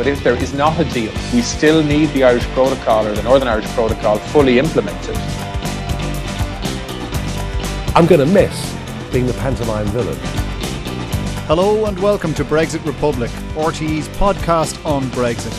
[0.00, 3.22] But if there is not a deal, we still need the Irish Protocol or the
[3.22, 5.14] Northern Irish Protocol fully implemented.
[7.94, 8.74] I'm going to miss
[9.12, 10.16] being the pantomime villain.
[11.46, 15.52] Hello and welcome to Brexit Republic, RTE's podcast on Brexit.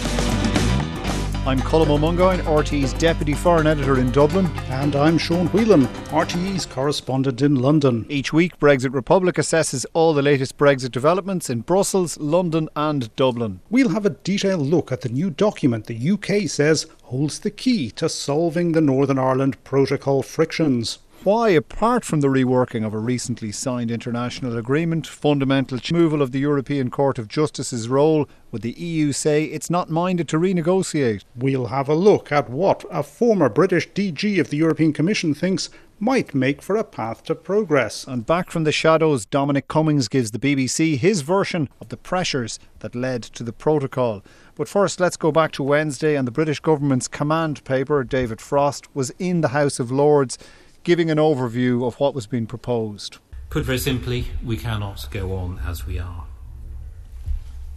[1.44, 4.46] I'm Colm Mongáin, RTE's Deputy Foreign Editor in Dublin.
[4.70, 8.06] And I'm Sean Whelan, RTE's correspondent in London.
[8.10, 13.60] Each week, Brexit Republic assesses all the latest Brexit developments in Brussels, London, and Dublin.
[13.72, 17.90] We'll have a detailed look at the new document the UK says holds the key
[17.92, 23.52] to solving the Northern Ireland Protocol frictions why, apart from the reworking of a recently
[23.52, 29.12] signed international agreement, fundamental removal of the European Court of Justice's role, would the EU
[29.12, 31.24] say it's not minded to renegotiate?
[31.36, 35.70] We'll have a look at what a former British DG of the European Commission thinks
[36.00, 38.08] might make for a path to progress.
[38.08, 42.58] And back from the shadows, Dominic Cummings gives the BBC his version of the pressures
[42.80, 44.24] that led to the protocol.
[44.56, 48.94] But first, let's go back to Wednesday and the British government's command paper, David Frost,
[48.96, 50.40] was in the House of Lords
[50.84, 53.18] giving an overview of what was being proposed.
[53.50, 56.26] Put very simply, we cannot go on as we are.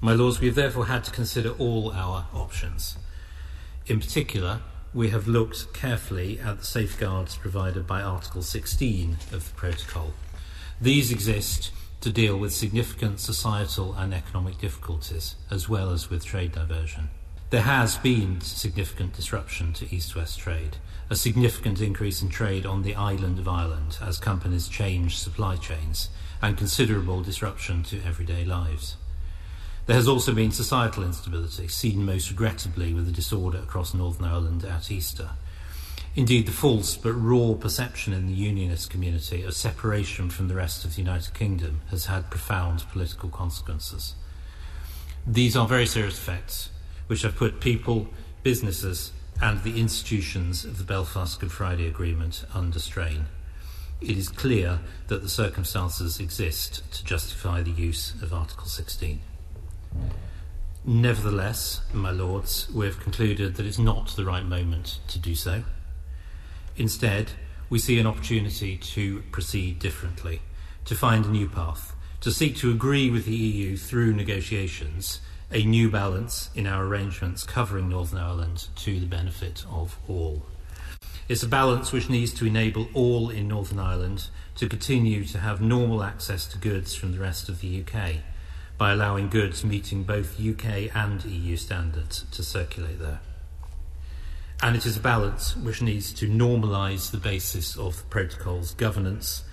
[0.01, 2.97] My Lords, we have therefore had to consider all our options.
[3.87, 4.61] In particular,
[4.95, 10.13] we have looked carefully at the safeguards provided by Article 16 of the Protocol.
[10.81, 16.53] These exist to deal with significant societal and economic difficulties, as well as with trade
[16.53, 17.11] diversion.
[17.51, 20.77] There has been significant disruption to east west trade
[21.11, 26.09] a significant increase in trade on the island of Ireland as companies change supply chains
[26.41, 28.97] and considerable disruption to everyday lives.
[29.87, 34.65] There has also been societal instability, seen most regrettably with the disorder across Northern Ireland
[34.65, 35.31] at Easter.
[36.17, 40.85] Indeed, the false but raw perception in the Unionist community of separation from the rest
[40.85, 44.15] of the United Kingdom has had profound political consequences.
[45.27, 46.71] These are very serious effects,
[47.09, 48.09] which have put people,
[48.43, 53.27] businesses, and the institutions of the Belfast Good Friday Agreement under strain.
[54.01, 59.21] It is clear that the circumstances exist to justify the use of Article 16.
[60.85, 65.65] Nevertheless, my lords, we have concluded that it's not the right moment to do so.
[66.77, 67.33] Instead,
[67.71, 70.43] we see an opportunity to proceed differently,
[70.85, 75.65] to find a new path, to seek to agree with the EU through negotiations a
[75.65, 80.43] new balance in our arrangements covering Northern Ireland to the benefit of all.
[81.29, 85.61] It's a balance which needs to enable all in Northern Ireland to continue to have
[85.61, 88.17] normal access to goods from the rest of the UK
[88.77, 93.21] by allowing goods meeting both UK and EU standards to circulate there.
[94.63, 99.45] And it is a balance which needs to normalise the basis of the protocol's governance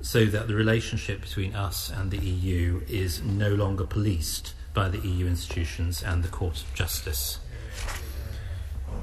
[0.00, 4.98] so that the relationship between us and the EU is no longer policed by the
[4.98, 7.38] EU institutions and the Court of Justice.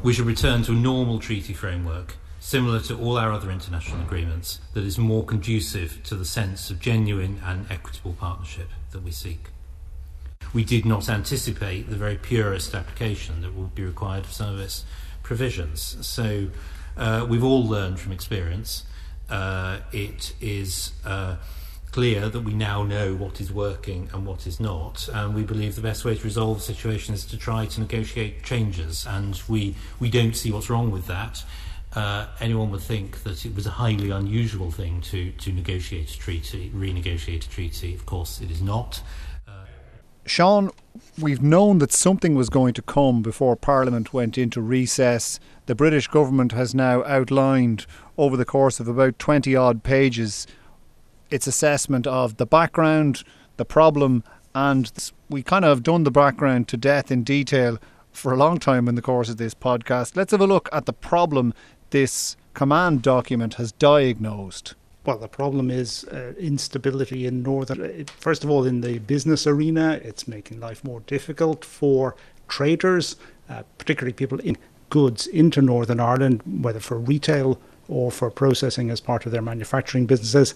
[0.04, 4.60] We should return to a normal treaty framework, similar to all our other international agreements,
[4.74, 9.50] that is more conducive to the sense of genuine and equitable partnership that we seek.
[10.54, 14.60] We did not anticipate the very purist application that will be required of some of
[14.60, 14.86] its
[15.24, 15.98] provisions.
[16.06, 16.48] So
[16.96, 18.84] uh, we've all learned from experience.
[19.30, 20.94] Uh, it is.
[21.06, 21.36] Uh,
[21.92, 25.10] clear that we now know what is working and what is not.
[25.14, 28.44] And we believe the best way to resolve the situation is to try to negotiate
[28.44, 29.06] changes.
[29.08, 31.44] And we, we don't see what's wrong with that.
[31.96, 36.20] Uh, anyone would think that it was a highly unusual thing to, to negotiate a
[36.20, 37.96] treaty, renegotiate a treaty.
[37.96, 39.02] Of course, it is not.
[39.48, 39.52] Uh,
[40.26, 40.70] Sean,
[41.20, 45.40] we've known that something was going to come before Parliament went into recess.
[45.66, 47.86] The British government has now outlined
[48.18, 50.46] over the course of about 20 odd pages
[51.30, 53.24] its assessment of the background,
[53.58, 54.24] the problem,
[54.56, 57.78] and we kind of have done the background to death in detail
[58.12, 60.16] for a long time in the course of this podcast.
[60.16, 61.54] Let's have a look at the problem
[61.92, 64.74] this command document has diagnosed.
[65.06, 67.82] Well, the problem is uh, instability in northern.
[67.82, 72.16] Uh, first of all, in the business arena, it's making life more difficult for
[72.48, 73.16] traders,
[73.50, 74.58] uh, particularly people in
[74.90, 80.06] goods into Northern Ireland, whether for retail or for processing as part of their manufacturing
[80.06, 80.56] businesses.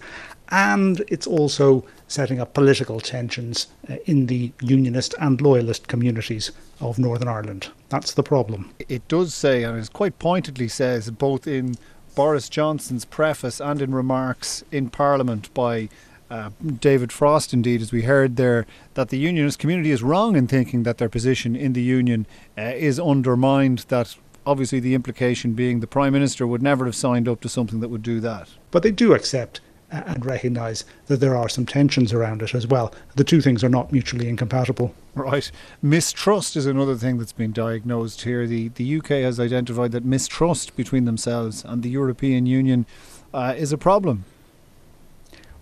[0.52, 6.52] And it's also setting up political tensions uh, in the unionist and loyalist communities
[6.82, 7.70] of Northern Ireland.
[7.90, 8.72] That's the problem.
[8.90, 11.76] It does say, and it quite pointedly says, both in
[12.16, 15.88] Boris Johnson's preface and in remarks in Parliament by
[16.30, 16.50] uh,
[16.80, 20.84] David Frost, indeed, as we heard there, that the unionist community is wrong in thinking
[20.84, 22.26] that their position in the union
[22.58, 24.16] uh, is undermined, that
[24.46, 27.90] obviously the implication being the Prime Minister would never have signed up to something that
[27.90, 28.50] would do that.
[28.72, 32.94] But they do accept and recognise that there are some tensions around it as well.
[33.16, 34.96] The two things are not mutually incompatible.
[35.14, 35.52] Right.
[35.82, 38.48] Mistrust is another thing that's been diagnosed here.
[38.48, 42.86] The, the UK has identified that mistrust between themselves and the European Union
[43.34, 44.24] uh, is a problem.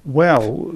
[0.05, 0.73] Well,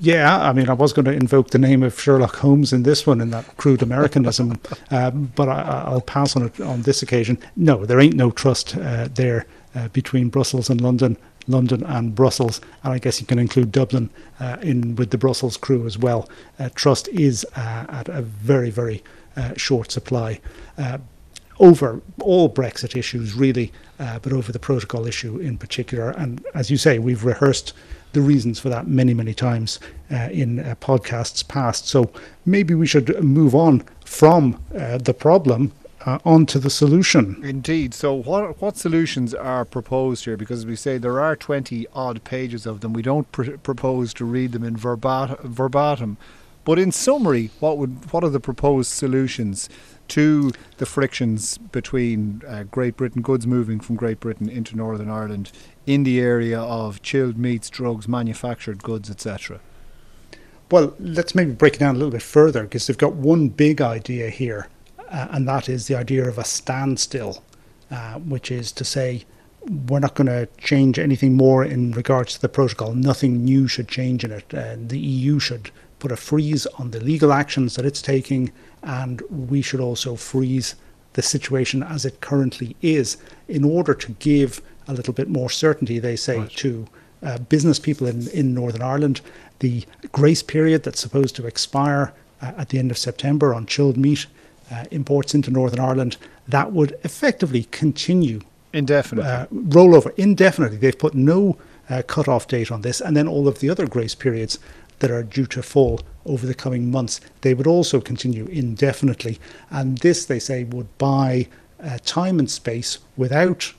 [0.00, 3.06] yeah, I mean, I was going to invoke the name of Sherlock Holmes in this
[3.06, 4.60] one in that crude Americanism,
[4.90, 7.38] um, but I, will pass on it on this occasion.
[7.56, 11.16] No, there ain't no trust uh, there uh, between Brussels and London,
[11.48, 15.56] London and Brussels, and I guess you can include Dublin uh, in with the Brussels
[15.56, 16.28] crew as well.
[16.58, 19.02] Uh, trust is uh, at a very, very
[19.36, 20.40] uh, short supply
[21.60, 26.10] over all Brexit issues, really, but over the protocol issue in particular.
[26.10, 27.72] And as you say, we've rehearsed
[28.12, 29.80] the reasons for that many, many times
[30.10, 31.88] uh, in uh, podcasts past.
[31.88, 32.10] So
[32.46, 35.72] maybe we should move on from uh, the problem
[36.08, 37.40] uh, onto the solution.
[37.44, 37.92] Indeed.
[37.92, 40.36] So, what what solutions are proposed here?
[40.36, 42.92] Because we say there are twenty odd pages of them.
[42.92, 46.16] We don't pr- propose to read them in verbat- verbatim,
[46.64, 49.68] but in summary, what would what are the proposed solutions
[50.08, 55.52] to the frictions between uh, Great Britain goods moving from Great Britain into Northern Ireland
[55.86, 59.60] in the area of chilled meats, drugs, manufactured goods, etc.?
[60.70, 63.82] Well, let's maybe break it down a little bit further because they've got one big
[63.82, 64.68] idea here,
[65.10, 67.42] uh, and that is the idea of a standstill,
[67.90, 69.24] uh, which is to say
[69.88, 72.94] we're not going to change anything more in regards to the protocol.
[72.94, 74.54] Nothing new should change in it.
[74.54, 78.52] Uh, the EU should put a freeze on the legal actions that it's taking,
[78.82, 80.74] and we should also freeze
[81.14, 83.16] the situation as it currently is
[83.48, 86.50] in order to give a little bit more certainty, they say, right.
[86.50, 86.86] to
[87.22, 89.20] uh, business people in, in Northern Ireland.
[89.58, 93.96] The grace period that's supposed to expire uh, at the end of September on chilled
[93.96, 94.26] meat
[94.70, 96.16] uh, imports into Northern Ireland,
[96.46, 98.40] that would effectively continue
[98.72, 99.30] indefinitely.
[99.30, 100.78] Uh, roll over indefinitely.
[100.78, 101.56] They've put no
[101.88, 104.58] uh, cut-off date on this, and then all of the other grace periods
[104.98, 109.38] that are due to fall over the coming months, they would also continue indefinitely.
[109.70, 111.48] And this, they say, would buy
[111.82, 113.72] uh, time and space without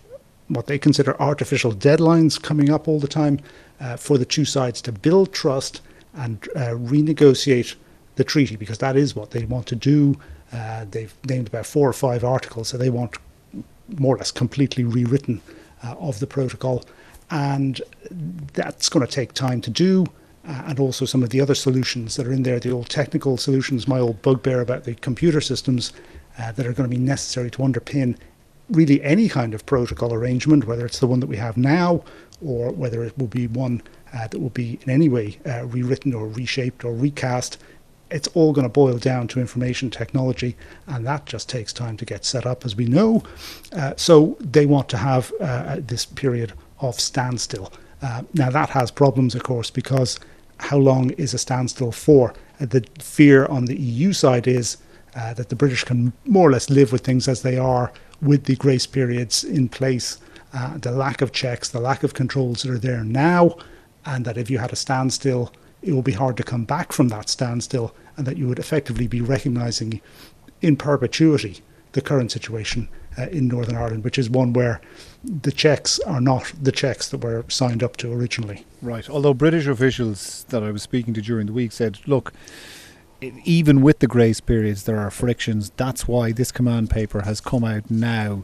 [0.47, 3.39] what they consider artificial deadlines coming up all the time
[3.79, 5.81] uh, for the two sides to build trust
[6.15, 7.75] and uh, renegotiate
[8.15, 10.19] the treaty because that is what they want to do.
[10.51, 13.17] Uh, they've named about four or five articles, so they want
[13.97, 15.41] more or less completely rewritten
[15.83, 16.83] uh, of the protocol,
[17.29, 17.81] and
[18.53, 20.05] that's going to take time to do.
[20.47, 23.37] Uh, and also some of the other solutions that are in there, the old technical
[23.37, 25.91] solutions, my old bugbear about the computer systems
[26.39, 28.17] uh, that are going to be necessary to underpin
[28.69, 32.03] really any kind of protocol arrangement, whether it's the one that we have now
[32.41, 33.81] or whether it will be one
[34.13, 37.57] uh, that will be in any way uh, rewritten or reshaped or recast.
[38.11, 40.55] It's all going to boil down to information technology,
[40.87, 43.23] and that just takes time to get set up, as we know.
[43.71, 47.71] Uh, so they want to have uh, this period of standstill.
[48.01, 50.19] Uh, now, that has problems, of course, because
[50.57, 52.33] how long is a standstill for?
[52.59, 54.77] Uh, the fear on the EU side is
[55.35, 57.91] that the British can more or less live with things as they are
[58.21, 60.17] with the grace periods in place,
[60.53, 63.55] uh, the lack of checks, the lack of controls that are there now,
[64.05, 67.07] and that if you had a standstill, it will be hard to come back from
[67.09, 70.01] that standstill, and that you would effectively be recognising
[70.61, 71.61] in perpetuity
[71.93, 74.79] the current situation uh, in Northern Ireland, which is one where
[75.23, 78.65] the checks are not the checks that were signed up to originally.
[78.81, 79.09] Right.
[79.09, 82.33] Although British officials that I was speaking to during the week said, look,
[83.21, 85.71] even with the grace periods, there are frictions.
[85.75, 88.43] That's why this command paper has come out now.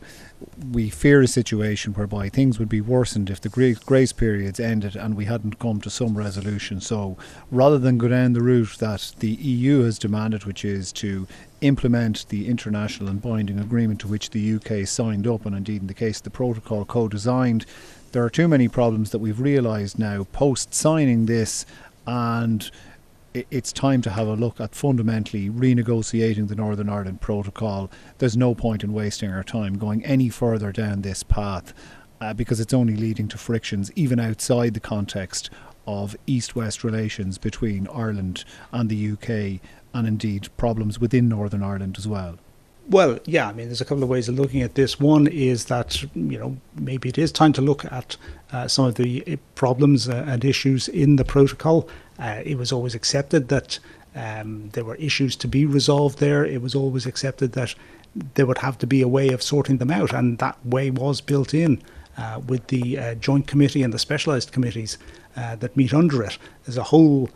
[0.71, 5.15] We fear a situation whereby things would be worsened if the grace periods ended and
[5.15, 6.81] we hadn't come to some resolution.
[6.81, 7.17] So
[7.51, 11.27] rather than go down the route that the EU has demanded, which is to
[11.61, 15.87] implement the international and binding agreement to which the UK signed up, and indeed in
[15.87, 17.65] the case of the protocol co designed,
[18.11, 21.65] there are too many problems that we've realised now post signing this
[22.07, 22.71] and
[23.35, 27.91] it's time to have a look at fundamentally renegotiating the Northern Ireland Protocol.
[28.19, 31.73] There's no point in wasting our time going any further down this path
[32.21, 35.49] uh, because it's only leading to frictions, even outside the context
[35.85, 39.61] of east west relations between Ireland and the UK,
[39.93, 42.37] and indeed problems within Northern Ireland as well.
[42.87, 44.99] Well, yeah, I mean, there's a couple of ways of looking at this.
[44.99, 48.15] One is that, you know, maybe it is time to look at
[48.51, 51.89] uh, some of the problems uh, and issues in the protocol.
[52.19, 53.79] Uh, it was always accepted that
[54.15, 56.45] um, there were issues to be resolved there.
[56.45, 57.75] It was always accepted that
[58.35, 61.19] there would have to be a way of sorting them out, and that way was
[61.19, 61.81] built in
[62.17, 64.97] uh, with the uh, joint committee and the specialised committees
[65.35, 66.37] that meet under it.
[66.63, 67.29] There's a whole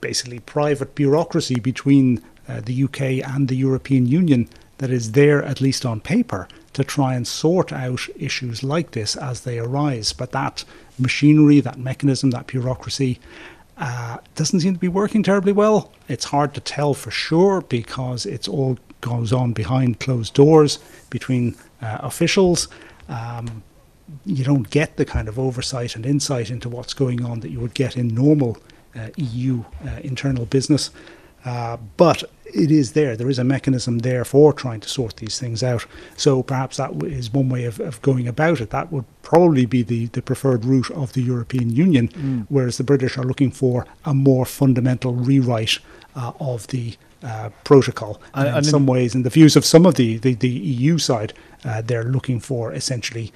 [0.00, 4.48] basically private bureaucracy between the UK and the European Union
[4.80, 9.14] that is there, at least on paper, to try and sort out issues like this
[9.14, 10.14] as they arise.
[10.14, 10.64] But that
[10.98, 13.20] machinery, that mechanism, that bureaucracy
[13.80, 15.90] uh, doesn't seem to be working terribly well.
[16.06, 21.56] It's hard to tell for sure because it's all goes on behind closed doors between
[21.80, 22.68] uh, officials.
[23.08, 23.62] Um,
[24.26, 27.60] you don't get the kind of oversight and insight into what's going on that you
[27.60, 28.58] would get in normal
[28.94, 30.90] uh, EU uh, internal business.
[31.44, 33.16] Uh, but it is there.
[33.16, 35.86] There is a mechanism there for trying to sort these things out.
[36.16, 38.70] So perhaps that is one way of, of going about it.
[38.70, 42.46] That would probably be the, the preferred route of the European Union, mm.
[42.48, 45.78] whereas the British are looking for a more fundamental rewrite
[46.16, 48.20] uh, of the uh, protocol.
[48.34, 50.98] And, and in some ways, in the views of some of the, the, the EU
[50.98, 51.32] side,
[51.64, 53.32] uh, they're looking for essentially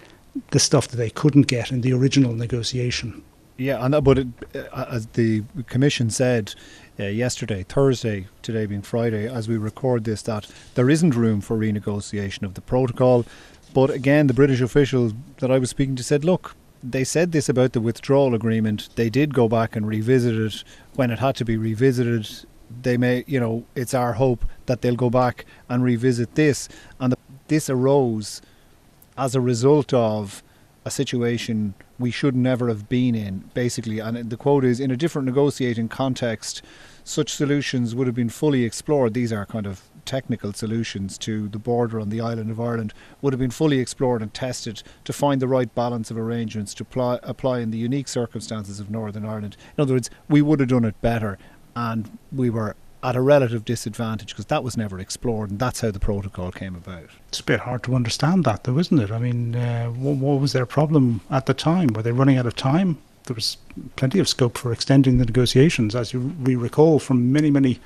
[0.51, 3.23] the stuff that they couldn't get in the original negotiation.
[3.57, 4.27] Yeah, and but it,
[4.73, 6.55] uh, as the Commission said,
[6.99, 11.57] uh, yesterday, Thursday, today being Friday, as we record this, that there isn't room for
[11.57, 13.25] renegotiation of the protocol.
[13.73, 17.49] But again, the British officials that I was speaking to said, look, they said this
[17.49, 18.91] about the withdrawal agreement.
[18.95, 20.63] They did go back and revisit it
[20.95, 22.47] when it had to be revisited.
[22.83, 26.69] They may, you know, it's our hope that they'll go back and revisit this.
[27.01, 27.15] And
[27.49, 28.41] this arose
[29.19, 30.44] as a result of
[30.85, 33.99] a situation we should never have been in, basically.
[33.99, 36.63] And the quote is In a different negotiating context,
[37.05, 39.15] such solutions would have been fully explored.
[39.15, 43.33] These are kind of technical solutions to the border on the island of Ireland would
[43.33, 47.21] have been fully explored and tested to find the right balance of arrangements to apply,
[47.23, 49.57] apply in the unique circumstances of Northern Ireland.
[49.77, 51.39] In other words, we would have done it better
[51.75, 55.91] and we were at a relative disadvantage because that was never explored, and that's how
[55.91, 57.11] the protocol came about.
[57.29, 59.11] It's a bit hard to understand that, though, isn't it?
[59.11, 61.89] I mean, uh, what, what, was their problem at the time?
[61.89, 62.97] Were they running out of time?
[63.25, 63.59] There was
[63.97, 67.79] plenty of scope for extending the negotiations, as you, we recall from many, many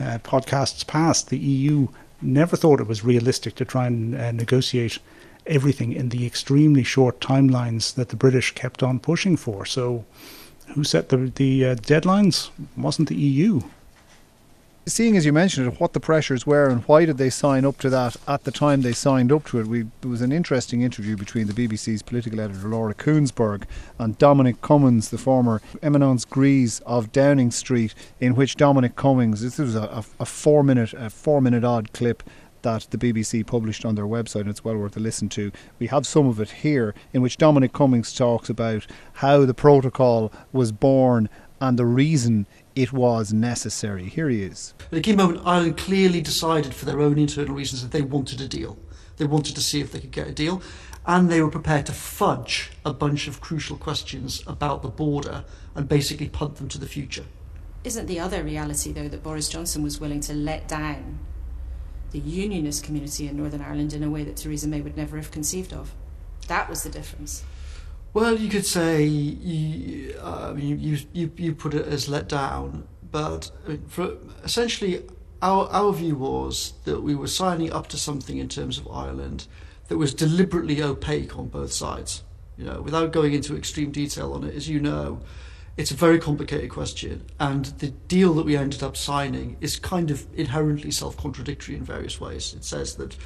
[0.00, 1.28] uh, podcasts past.
[1.28, 1.88] The EU
[2.22, 4.98] never thought it was realistic to try and uh, negotiate
[5.46, 9.66] everything in the extremely short timelines that the British kept on pushing for.
[9.66, 10.06] So,
[10.74, 12.48] who set the the uh, deadlines?
[12.76, 13.62] Wasn't the EU
[14.86, 17.78] seeing as you mentioned it, what the pressures were and why did they sign up
[17.78, 21.16] to that at the time they signed up to it, we, was an interesting interview
[21.16, 23.64] between the BBC's political editor Laura Kuenssberg
[23.98, 29.58] and Dominic Cummings, the former eminence grise of Downing Street, in which Dominic Cummings, this
[29.58, 32.22] was a, a, a four minute, a four minute odd clip
[32.62, 35.50] that the BBC published on their website, and it's well worth a listen to.
[35.78, 40.32] We have some of it here, in which Dominic Cummings talks about how the protocol
[40.52, 41.28] was born
[41.60, 44.04] and the reason it was necessary.
[44.04, 44.74] Here he is.
[44.90, 48.40] At a key moment, Ireland clearly decided for their own internal reasons that they wanted
[48.40, 48.78] a deal.
[49.16, 50.62] They wanted to see if they could get a deal,
[51.06, 55.88] and they were prepared to fudge a bunch of crucial questions about the border and
[55.88, 57.24] basically punt them to the future.
[57.84, 61.18] Isn't the other reality, though, that Boris Johnson was willing to let down
[62.12, 65.30] the unionist community in Northern Ireland in a way that Theresa May would never have
[65.30, 65.92] conceived of?
[66.46, 67.42] That was the difference.
[68.14, 73.50] Well, you could say you, uh, you, you, you put it as let down, but
[73.88, 75.02] for, essentially
[75.40, 79.46] our, our view was that we were signing up to something in terms of Ireland
[79.88, 82.22] that was deliberately opaque on both sides.
[82.58, 85.22] You know, without going into extreme detail on it, as you know,
[85.78, 90.10] it's a very complicated question, and the deal that we ended up signing is kind
[90.10, 92.52] of inherently self-contradictory in various ways.
[92.52, 93.16] It says that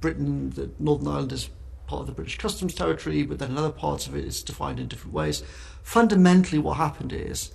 [0.00, 1.50] Britain, that Northern Ireland is
[1.90, 4.86] part of the British customs territory, but then another part of it is defined in
[4.86, 5.42] different ways.
[5.82, 7.50] Fundamentally, what happened is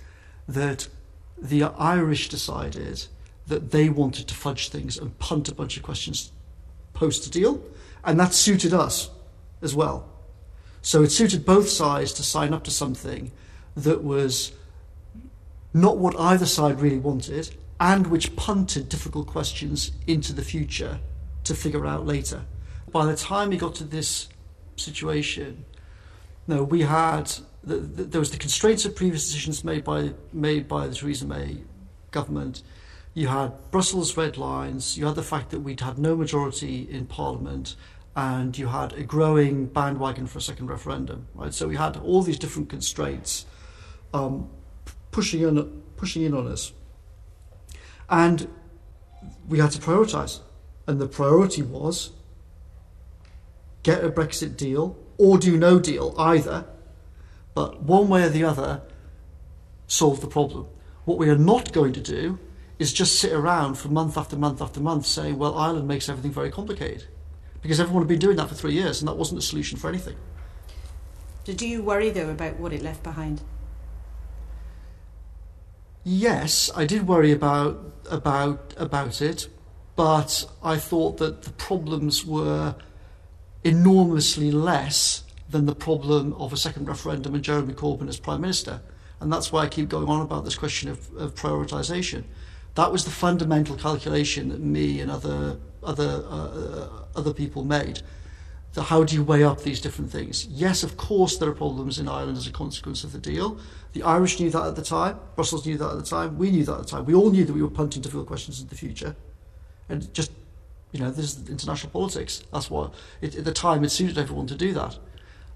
[0.46, 0.88] that
[1.38, 3.06] the Irish decided
[3.46, 6.32] that they wanted to fudge things and punt a bunch of questions
[6.92, 7.62] post a deal,
[8.04, 9.08] and that suited us
[9.62, 10.06] as well.
[10.82, 13.32] So it suited both sides to sign up to something
[13.74, 14.52] that was
[15.72, 21.00] not what either side really wanted and which punted difficult questions into the future
[21.44, 22.44] to figure out later
[22.96, 24.26] by the time we got to this
[24.76, 25.66] situation,
[26.46, 27.30] no, we had
[27.62, 31.26] the, the, there was the constraints of previous decisions made by made by the Theresa
[31.26, 31.58] May
[32.10, 32.62] government.
[33.12, 34.96] You had Brussels red lines.
[34.96, 37.76] You had the fact that we'd had no majority in Parliament,
[38.14, 41.28] and you had a growing bandwagon for a second referendum.
[41.34, 43.44] Right, so we had all these different constraints
[44.14, 44.48] um,
[45.10, 46.72] pushing in pushing in on us,
[48.08, 48.48] and
[49.46, 50.40] we had to prioritise
[50.86, 52.10] and the priority was
[53.86, 56.66] get a Brexit deal or do no deal either,
[57.54, 58.82] but one way or the other,
[59.86, 60.66] solve the problem.
[61.04, 62.40] What we are not going to do
[62.80, 66.32] is just sit around for month after month after month saying, well, Ireland makes everything
[66.32, 67.04] very complicated.
[67.62, 69.88] Because everyone had been doing that for three years and that wasn't a solution for
[69.88, 70.16] anything.
[71.44, 73.40] Did you worry, though, about what it left behind?
[76.02, 79.48] Yes, I did worry about about about it,
[79.96, 82.76] but I thought that the problems were
[83.66, 88.80] enormously less than the problem of a second referendum and Jeremy Corbyn as Prime Minister.
[89.20, 92.24] And that's why I keep going on about this question of, of prioritisation.
[92.74, 98.02] That was the fundamental calculation that me and other other uh, other people made.
[98.74, 100.46] The how do you weigh up these different things?
[100.46, 103.58] Yes, of course, there are problems in Ireland as a consequence of the deal.
[103.94, 105.18] The Irish knew that at the time.
[105.34, 106.36] Brussels knew that at the time.
[106.36, 107.06] We knew that at the time.
[107.06, 109.16] We all knew that we were punting field questions in the future,
[109.88, 110.30] and just
[110.96, 112.42] you know, this is international politics.
[112.52, 114.98] That's what it, at the time it suited everyone to do that.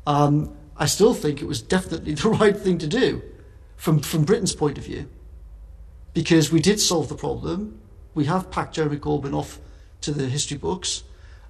[0.07, 3.23] Um, I still think it was definitely the right thing to do
[3.77, 5.09] from from Britain's point of view,
[6.13, 7.81] because we did solve the problem.
[8.15, 9.61] We have packed Jeremy Corbyn off
[10.03, 11.05] to the history books.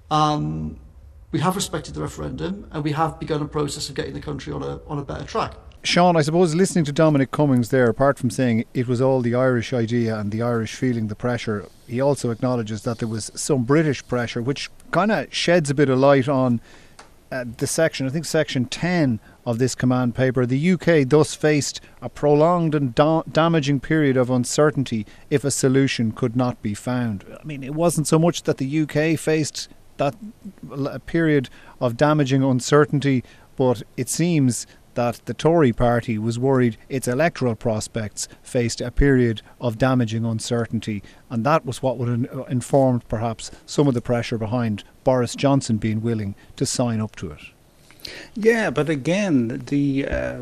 [0.09, 0.79] Um,
[1.31, 4.53] we have respected the referendum, and we have begun a process of getting the country
[4.53, 5.55] on a on a better track.
[5.83, 9.33] Sean, I suppose listening to Dominic Cummings there, apart from saying it was all the
[9.33, 13.63] Irish idea and the Irish feeling the pressure, he also acknowledges that there was some
[13.63, 16.61] British pressure, which kind of sheds a bit of light on
[17.31, 20.45] uh, the section, I think section 10 of this command paper.
[20.45, 26.11] The UK thus faced a prolonged and da- damaging period of uncertainty if a solution
[26.11, 27.25] could not be found.
[27.39, 30.15] I mean, it wasn't so much that the UK faced that
[31.05, 33.23] period of damaging uncertainty,
[33.55, 39.41] but it seems that the Tory party was worried its electoral prospects faced a period
[39.59, 44.37] of damaging uncertainty, and that was what would have informed perhaps some of the pressure
[44.37, 47.41] behind Boris Johnson being willing to sign up to it.
[48.33, 50.39] Yeah, but again, the uh,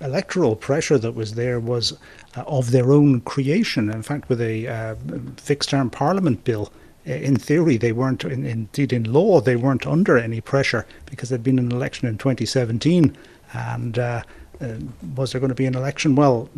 [0.00, 1.96] electoral pressure that was there was
[2.36, 3.90] uh, of their own creation.
[3.90, 4.94] In fact, with a uh,
[5.36, 6.72] fixed term parliament bill,
[7.04, 11.42] in theory, they weren't, in, indeed in law, they weren't under any pressure because there'd
[11.42, 13.16] been an election in 2017
[13.52, 14.22] and uh,
[14.60, 14.74] uh,
[15.16, 16.14] was there going to be an election?
[16.14, 16.48] Well,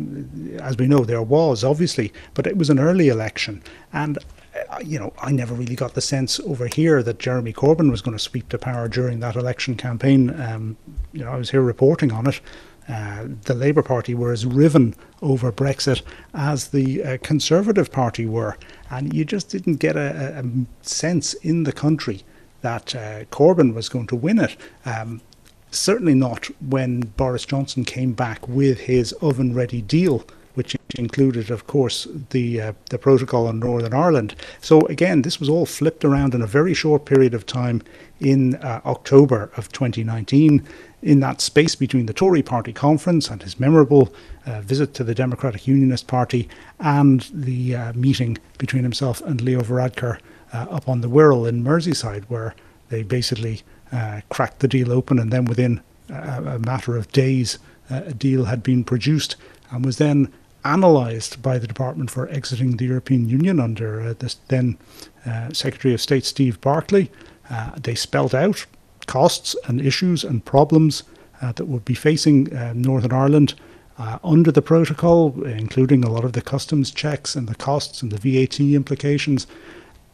[0.59, 4.17] as we know, there was obviously, but it was an early election, and
[4.69, 8.01] uh, you know, I never really got the sense over here that Jeremy Corbyn was
[8.01, 10.39] going to sweep to power during that election campaign.
[10.41, 10.77] Um,
[11.13, 12.39] you know, I was here reporting on it.
[12.87, 16.01] Uh, the Labour Party were as riven over Brexit
[16.33, 18.57] as the uh, Conservative Party were,
[18.89, 20.43] and you just didn't get a, a
[20.85, 22.23] sense in the country
[22.61, 24.55] that uh, Corbyn was going to win it.
[24.85, 25.21] Um,
[25.71, 30.25] certainly not when Boris Johnson came back with his oven ready deal
[30.57, 34.33] which included, of course, the uh, the protocol on Northern Ireland.
[34.59, 37.83] So again, this was all flipped around in a very short period of time
[38.19, 40.67] in uh, October of 2019.
[41.07, 44.13] In that space between the Tory Party conference and his memorable
[44.45, 46.49] uh, visit to the Democratic Unionist Party
[46.81, 50.19] and the uh, meeting between himself and Leo Varadkar
[50.51, 52.53] uh, up on the Wirral in Merseyside, where
[52.89, 53.61] they basically
[53.93, 57.57] uh, cracked the deal open, and then within a, matter of days,
[57.89, 59.37] uh, a deal had been produced
[59.71, 60.27] and was then
[60.65, 64.77] analysed by the Department for Exiting the European Union under uh, the then
[65.53, 67.09] Secretary of State Steve Barclay.
[67.77, 68.65] They spelt out
[69.07, 71.03] costs and issues and problems
[71.41, 73.55] uh, that would be facing Northern Ireland.
[74.23, 78.19] under the protocol, including a lot of the customs checks and the costs and the
[78.19, 79.47] VAT implications,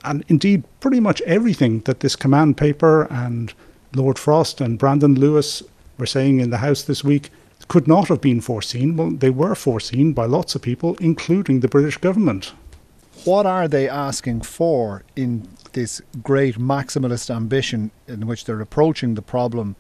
[0.04, 3.54] and indeed pretty much everything that this command paper and
[3.96, 5.64] Lord Frost and Brandon Lewis
[5.98, 7.30] were saying in the House this week
[7.68, 8.98] could not have been foreseen.
[8.98, 12.54] Well, they were foreseen by lots of people, including the British government.
[13.24, 19.22] What are they asking for in this great maximalist ambition in which they're approaching the
[19.22, 19.76] problem?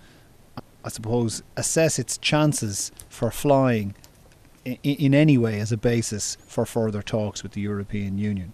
[0.83, 3.95] I suppose assess its chances for flying
[4.65, 8.53] in, in any way as a basis for further talks with the European Union.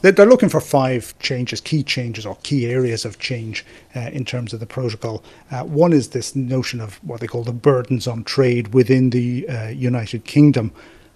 [0.00, 4.52] They're looking for five changes, key changes or key areas of change uh, in terms
[4.52, 5.24] of the protocol.
[5.50, 9.48] Uh, one is this notion of what they call the burdens on trade within the
[9.48, 10.70] uh, United Kingdom,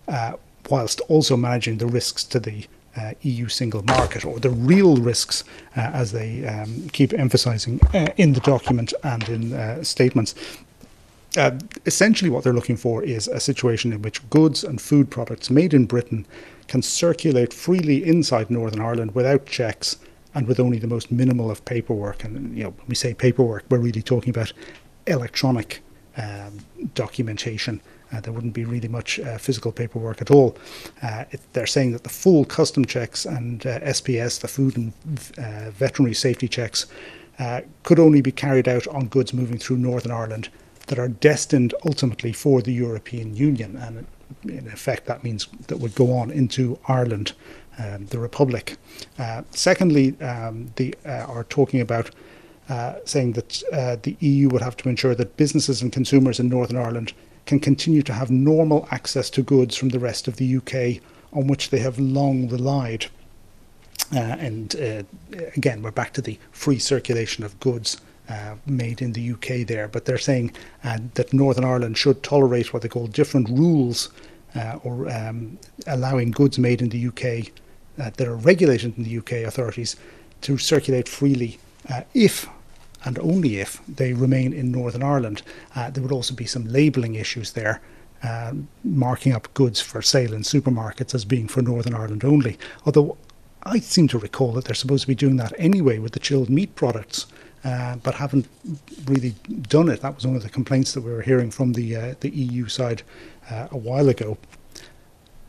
[0.09, 0.33] uh,
[0.69, 5.45] whilst also managing the risks to the uh, EU single market, or the real risks,
[5.77, 7.81] uh, as they um, keep emphasising
[8.17, 10.35] in the document and in statements.
[11.37, 11.53] Uh,
[11.87, 15.73] essentially, what they're looking for is a situation in which goods and food products made
[15.73, 16.27] in Britain
[16.69, 19.97] can circulate freely inside Northern Ireland without checks
[20.35, 22.25] and with only the most minimal of paperwork.
[22.25, 24.53] And you know, when we say paperwork, we're really talking about
[25.07, 25.83] electronic
[26.17, 26.59] um,
[26.95, 27.81] documentation
[28.13, 30.57] Uh, there wouldn't be really much uh, physical paperwork at all.
[31.03, 34.93] Uh, it, they're saying that the full custom checks and uh, SPS, the food and
[35.39, 36.87] uh, veterinary safety checks,
[37.39, 40.49] uh, could only be carried out on goods moving through Northern Ireland
[40.89, 43.77] that are destined ultimately for the European Union.
[43.77, 44.07] And
[44.45, 47.33] in effect, that means that would go on into Ireland,
[47.79, 48.77] um, the Republic.
[49.53, 52.11] secondly, um, they are talking about
[52.69, 56.49] uh, saying that uh, the EU would have to ensure that businesses and consumers in
[56.49, 57.13] Northern Ireland
[57.47, 61.03] can continue to have normal access to goods from the rest of the UK
[61.33, 63.07] on which they have long relied.
[64.15, 65.03] Uh, and uh,
[65.57, 69.89] again, we're back to the free circulation of goods uh, made in the UK there.
[69.89, 70.53] But they're saying
[70.85, 74.11] uh, that Northern Ireland should tolerate what they call different rules
[74.55, 77.51] uh, or um, allowing goods made in the UK
[77.99, 79.97] uh, that are regulated in the UK authorities
[80.43, 81.59] to circulate freely
[82.15, 82.49] if
[83.05, 85.43] and only if they remain in Northern Ireland.
[85.75, 87.81] Uh, there would also be some labelling issues there.
[88.23, 88.53] Uh,
[88.85, 92.57] marking up goods for sale in supermarkets as being for Northern Ireland only.
[92.87, 93.17] Although
[93.65, 96.49] I seem to recall that they're supposed to be doing that anyway with the chilled
[96.49, 97.27] meat products,
[97.65, 98.47] uh, but haven't
[99.07, 100.03] really done it.
[100.03, 102.67] That was one of the complaints that we were hearing from the uh, the EU
[102.67, 103.03] side
[103.51, 104.37] uh, a while ago.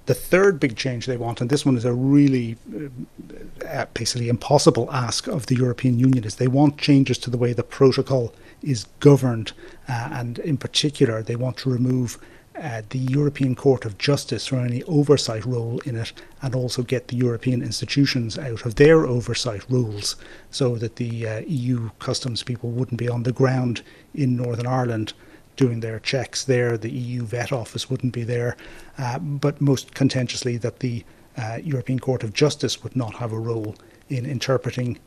[0.06, 4.28] The third big change they want, and this one is a really uh, uh, basically
[4.28, 8.34] impossible ask of the European Union, is they want changes to the way the protocol
[8.62, 9.54] is governed.
[9.88, 12.18] Uh, and in particular, they want to remove
[12.62, 17.08] uh, the European Court of Justice from any oversight role in it and also get
[17.08, 20.16] the European institutions out of their oversight rules
[20.52, 23.82] so that the uh, EU customs people wouldn't be on the ground
[24.13, 25.13] in Northern Ireland
[25.56, 26.78] doing their checks there.
[26.78, 28.56] The EU vet office wouldn't be there.
[28.98, 31.04] Uh, but most contentiously, that the
[31.38, 33.76] uh, European Court of Justice would not have a role
[34.10, 35.00] in interpreting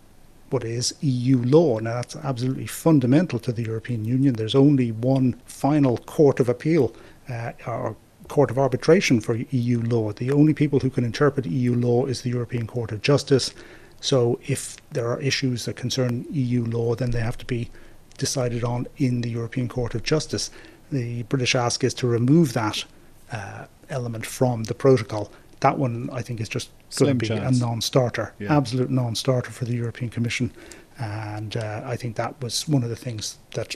[0.51, 1.79] what is EU law.
[1.79, 4.35] Now, that's absolutely fundamental to the European Union.
[4.35, 6.95] There's only one final court of appeal
[7.29, 7.97] uh, or
[8.29, 10.13] court of arbitration for EU law.
[10.13, 13.53] The only people who can interpret EU law is the European Court of Justice.
[14.01, 17.71] So, if there are issues that concern EU law, then they have to be
[18.17, 20.51] decided on in the European Court of Justice.
[20.91, 22.85] The British ask is to remove that
[23.33, 25.31] uh, element from the protocol.
[25.61, 27.59] That one, I think, is just going to be chance.
[27.59, 28.57] a non-starter, yeah.
[28.57, 30.53] absolute non-starter for the European Commission,
[30.99, 33.75] and uh, I think that was one of the things that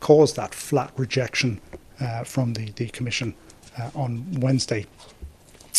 [0.00, 1.60] caused that flat rejection
[2.00, 3.34] uh, from the the Commission
[3.78, 4.86] uh, on Wednesday.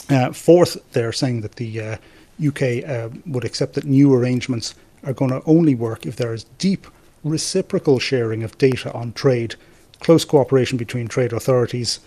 [0.10, 1.98] Uh, fourth, they're saying that the
[2.46, 6.46] UK uh, would accept that new arrangements are going to only work if there is
[6.58, 6.88] deep
[7.24, 9.56] reciprocal sharing of data on trade,
[10.00, 12.00] close cooperation between trade authorities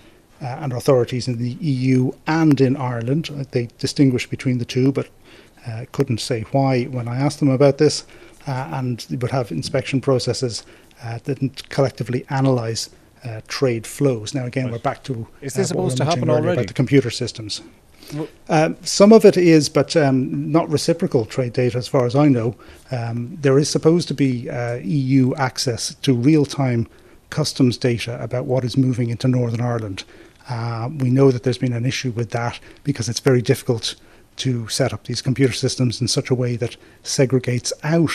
[0.42, 3.30] uh, and authorities in the EU and in Ireland.
[3.30, 5.08] Uh, they distinguish between the two, but
[5.66, 8.04] uh, couldn't say why when I asked them about this.
[8.46, 10.64] Uh, and they would have inspection processes
[11.02, 12.88] uh, that didn't collectively analyse
[13.24, 14.34] uh, trade flows.
[14.34, 14.72] Now, again, right.
[14.72, 16.52] we're back to is this supposed to happen already?
[16.52, 17.60] About the computer systems.
[18.48, 22.28] Um, some of it is, but um, not reciprocal trade data, as far as I
[22.28, 22.56] know.
[22.90, 26.88] Um, there is supposed to be uh, EU access to real time
[27.30, 30.04] customs data about what is moving into Northern Ireland.
[30.48, 33.94] Uh, we know that there's been an issue with that because it's very difficult
[34.36, 38.10] to set up these computer systems in such a way that segregates out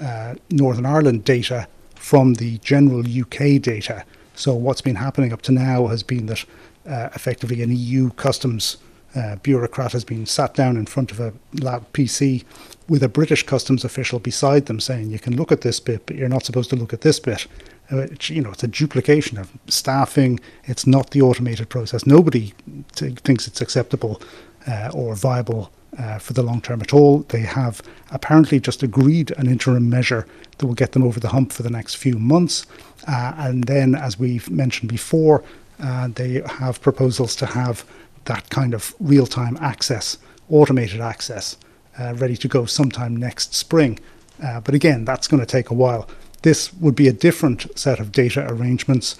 [0.00, 4.04] uh, Northern Ireland data from the general UK data.
[4.34, 6.44] So, what's been happening up to now has been that
[6.88, 8.78] uh, effectively an EU customs
[9.14, 12.44] uh, bureaucrat has been sat down in front of a lab PC
[12.88, 16.16] with a British customs official beside them saying, you can look at this bit, but
[16.16, 17.46] you're not supposed to look at this bit.
[17.92, 20.38] Uh, it's, you know, it's a duplication of staffing.
[20.64, 22.06] It's not the automated process.
[22.06, 22.54] Nobody
[22.94, 24.22] t- thinks it's acceptable
[24.66, 27.20] uh, or viable uh, for the long term at all.
[27.28, 30.26] They have apparently just agreed an interim measure
[30.58, 32.66] that will get them over the hump for the next few months.
[33.08, 35.42] Uh, and then, as we've mentioned before,
[35.82, 37.84] uh, they have proposals to have
[38.24, 41.56] that kind of real time access, automated access,
[41.98, 43.98] uh, ready to go sometime next spring.
[44.42, 46.08] Uh, but again, that's going to take a while.
[46.42, 49.16] This would be a different set of data arrangements,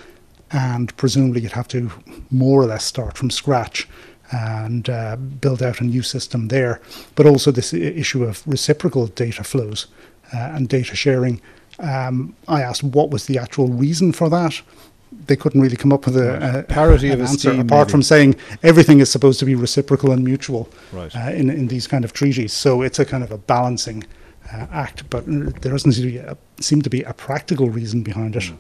[0.51, 1.91] and presumably you'd have to
[2.31, 3.89] more or less start from scratch
[4.33, 6.81] and uh, build out a new system there.
[7.15, 9.89] But also this issue of reciprocal data flows
[10.33, 11.41] uh, and data sharing.
[11.79, 14.63] Um, I asked what was the actual reason for that
[15.27, 17.91] they couldn't really come up with a, a parity of answer esteem, apart maybe.
[17.93, 21.15] from saying everything is supposed to be reciprocal and mutual right.
[21.15, 22.53] uh, in in these kind of treaties.
[22.53, 24.05] So it's a kind of a balancing
[24.53, 28.03] uh, act, but there doesn't seem to, be a, seem to be a practical reason
[28.03, 28.45] behind it.
[28.45, 28.57] Mm.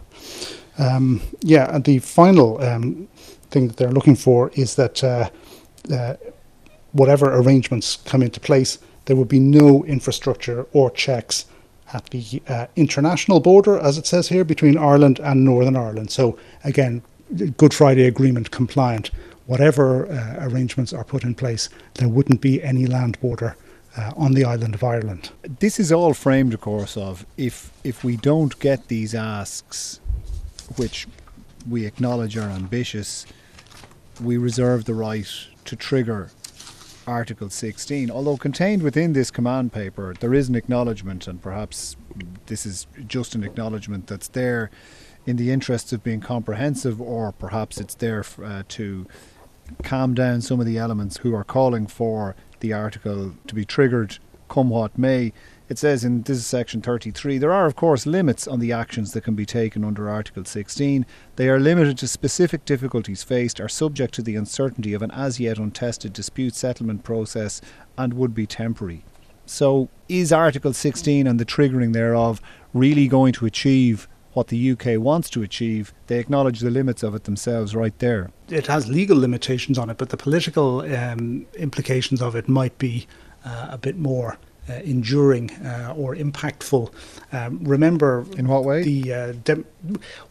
[0.79, 3.09] Um, yeah, and the final um,
[3.51, 5.29] thing that they're looking for is that uh,
[5.93, 6.15] uh,
[6.93, 11.45] whatever arrangements come into place, there will be no infrastructure or checks
[11.93, 16.11] at the uh, international border, as it says here, between Ireland and Northern Ireland.
[16.11, 17.03] So, again,
[17.57, 19.11] Good Friday Agreement compliant.
[19.47, 23.57] Whatever uh, arrangements are put in place, there wouldn't be any land border
[23.97, 25.31] uh, on the island of Ireland.
[25.43, 30.01] This is all framed, of course, of if if we don't get these asks,
[30.77, 31.09] which
[31.69, 33.27] we acknowledge are ambitious,
[34.23, 35.29] we reserve the right
[35.65, 36.31] to trigger
[37.07, 38.11] Article 16.
[38.11, 41.97] Although contained within this command paper, there is an acknowledgement, and perhaps
[42.47, 44.71] this is just an acknowledgement that's there
[45.27, 49.07] in the interests of being comprehensive, or perhaps it's there uh, to
[49.83, 54.19] calm down some of the elements who are calling for the article to be triggered
[54.49, 55.33] come what may.
[55.71, 59.13] It says in this is section 33 there are, of course, limits on the actions
[59.13, 61.07] that can be taken under Article 16.
[61.37, 65.39] They are limited to specific difficulties faced, are subject to the uncertainty of an as
[65.39, 67.61] yet untested dispute settlement process,
[67.97, 69.05] and would be temporary.
[69.47, 72.43] So, is Article 16 and the triggering thereof
[72.75, 75.95] really going to achieve what the UK wants to achieve?
[76.09, 78.33] They acknowledge the limits of it themselves right there.
[78.49, 83.07] It has legal limitations on it, but the political um, implications of it might be
[83.45, 84.37] uh, a bit more
[84.85, 86.93] enduring uh, or impactful.
[87.33, 88.83] Um, remember, in what way?
[88.83, 89.67] The uh, dem-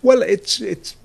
[0.01, 0.95] well, it's it's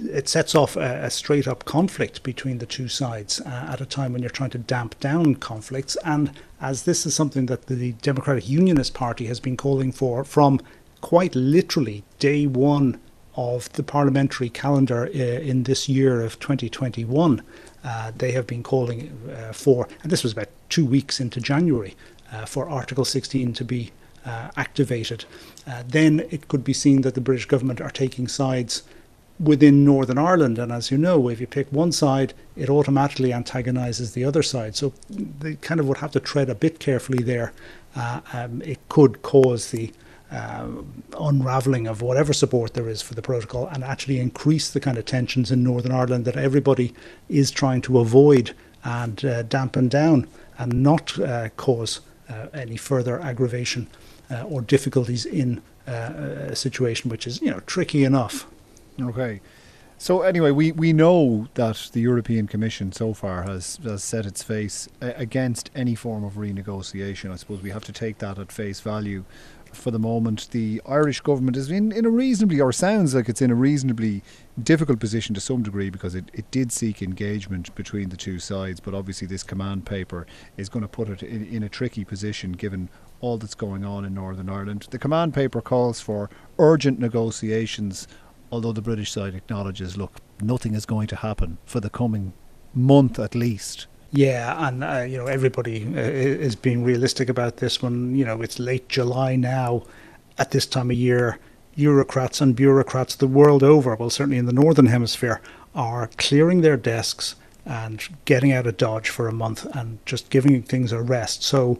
[0.00, 3.86] it sets off a, a, straight up conflict between the two sides uh, at a
[3.86, 5.96] time when you're trying to damp down conflicts.
[6.04, 10.60] And as this is something that the Democratic Unionist Party has been calling for from
[11.00, 13.00] quite literally day one
[13.38, 17.40] of the parliamentary calendar uh, in this year of 2021.
[17.84, 21.94] Uh, they have been calling uh, for, and this was about two weeks into January,
[21.94, 23.90] uh, for Article 16 to be
[24.24, 25.24] uh, activated.
[25.66, 28.82] Uh, then it could be seen that the British government are taking sides
[29.40, 30.58] within Northern Ireland.
[30.58, 34.76] And as you know, if you pick one side, it automatically antagonises the other side.
[34.76, 37.52] So they kind of would have to tread a bit carefully there.
[37.94, 39.92] Uh, um, it could cause the
[40.30, 40.66] uh,
[41.18, 45.06] unraveling of whatever support there is for the protocol and actually increase the kind of
[45.06, 46.92] tensions in Northern Ireland that everybody
[47.30, 52.02] is trying to avoid and uh, dampen down and not uh, cause uh,
[52.52, 53.88] any further aggravation
[54.30, 58.46] uh, or difficulties in uh, a situation which is you know tricky enough.
[59.00, 59.40] Okay.
[60.00, 64.44] So anyway, we, we know that the European Commission so far has, has set its
[64.44, 67.32] face against any form of renegotiation.
[67.32, 69.24] I suppose we have to take that at face value
[69.78, 70.48] for the moment.
[70.50, 74.22] The Irish government is in, in a reasonably, or sounds like it's in a reasonably
[74.62, 78.80] difficult position to some degree because it, it did seek engagement between the two sides,
[78.80, 82.52] but obviously this command paper is going to put it in, in a tricky position
[82.52, 82.88] given
[83.20, 84.86] all that's going on in Northern Ireland.
[84.90, 88.08] The command paper calls for urgent negotiations,
[88.50, 92.32] although the British side acknowledges, look, nothing is going to happen for the coming
[92.74, 93.86] month at least.
[94.10, 98.14] Yeah, and uh, you know everybody uh, is being realistic about this one.
[98.14, 99.84] You know, it's late July now.
[100.38, 101.38] At this time of year,
[101.74, 105.40] bureaucrats and bureaucrats the world over, well, certainly in the northern hemisphere,
[105.74, 107.34] are clearing their desks
[107.66, 111.42] and getting out of Dodge for a month and just giving things a rest.
[111.42, 111.76] So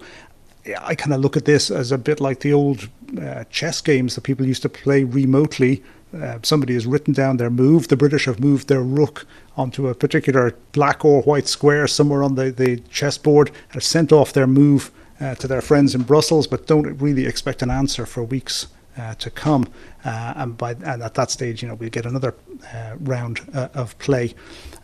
[0.80, 2.88] I kind of look at this as a bit like the old
[3.20, 5.82] uh, chess games that people used to play remotely
[6.16, 7.88] uh, somebody has written down their move.
[7.88, 9.26] The British have moved their rook
[9.58, 14.32] onto a particular black or white square somewhere on the, the chessboard, have sent off
[14.32, 14.90] their move
[15.20, 19.14] uh, to their friends in Brussels, but don't really expect an answer for weeks uh,
[19.14, 19.66] to come.
[20.04, 22.34] Uh, and by and at that stage, you know, we'll get another
[22.72, 24.34] uh, round uh, of play.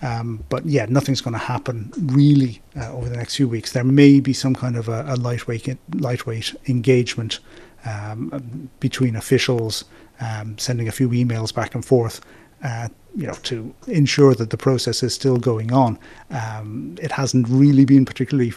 [0.03, 3.73] Um, but yeah, nothing's going to happen really over the next few weeks.
[3.73, 7.39] There may be some kind of a, a lightweight lightweight engagement
[7.87, 9.85] um, between officials
[10.21, 12.21] um, sending a few emails back and forth.
[13.14, 15.98] Uh, you know, to ensure that the process is still going on.
[16.31, 18.53] Um, it hasn't really been particularly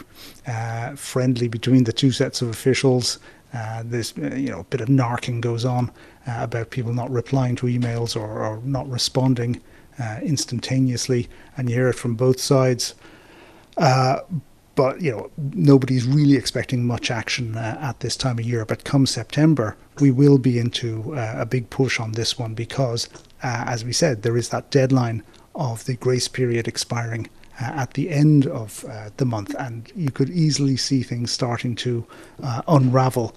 [0.48, 3.20] uh, friendly between the two sets of officials.
[3.54, 5.92] Uh, there's, uh, you know, a bit of narking goes on
[6.28, 9.62] uh, about people not replying to emails or, or not responding
[10.00, 12.96] uh, instantaneously, and you hear it from both sides.
[14.78, 18.64] But you know nobody's really expecting much action uh, at this time of year.
[18.64, 23.10] But come September, we will be into uh, a big push on this one because,
[23.44, 25.24] uh, as we said, there is that deadline
[25.56, 27.28] of the grace period expiring
[27.60, 31.76] uh, at the end of uh, the month, and you could easily see things starting
[31.78, 32.06] to
[32.44, 33.36] uh, unravel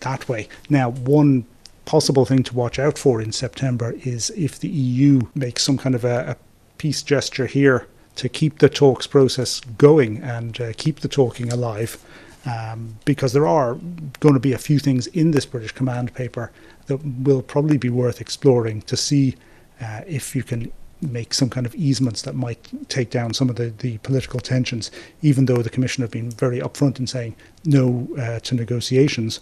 [0.00, 0.48] that way.
[0.68, 1.46] Now, one
[1.86, 5.94] possible thing to watch out for in September is if the EU makes some kind
[5.94, 6.36] of a, a
[6.76, 12.02] peace gesture here to keep the talks process going and uh, keep the talking alive.
[12.44, 13.78] Um, because there are
[14.18, 16.50] going to be a few things in this British command paper
[16.86, 19.36] that will probably be worth exploring to see
[19.80, 20.72] uh, if you can
[21.02, 24.90] make some kind of easements that might take down some of the, the political tensions,
[25.20, 29.40] even though the Commission have been very upfront in saying no uh, to negotiations.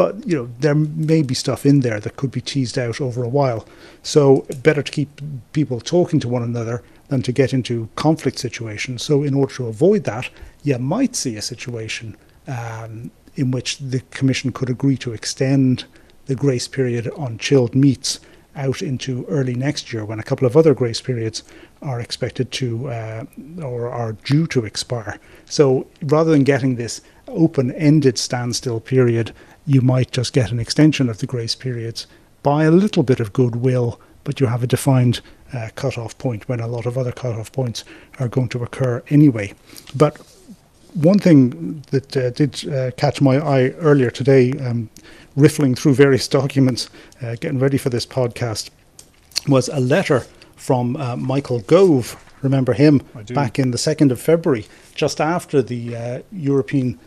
[0.00, 0.74] But you know there
[1.10, 3.66] may be stuff in there that could be teased out over a while.
[4.02, 5.20] So better to keep
[5.52, 9.02] people talking to one another than to get into conflict situations.
[9.02, 10.30] So in order to avoid that,
[10.62, 12.16] you might see a situation
[12.48, 15.84] um, in which the Commission could agree to extend
[16.24, 18.20] the grace period on chilled meats
[18.56, 21.42] out into early next year when a couple of other grace periods
[21.82, 23.24] are expected to uh,
[23.62, 25.20] or are due to expire.
[25.44, 29.32] So rather than getting this open ended standstill period,
[29.70, 32.08] you might just get an extension of the grace periods
[32.42, 35.20] by a little bit of goodwill, but you have a defined
[35.52, 37.84] uh, cut-off point when a lot of other cut-off points
[38.18, 39.54] are going to occur anyway.
[39.94, 40.18] But
[40.94, 44.90] one thing that uh, did uh, catch my eye earlier today, um,
[45.36, 46.90] riffling through various documents,
[47.22, 48.70] uh, getting ready for this podcast,
[49.46, 52.16] was a letter from uh, Michael Gove.
[52.42, 53.02] Remember him
[53.34, 56.98] back in the 2nd of February, just after the uh, European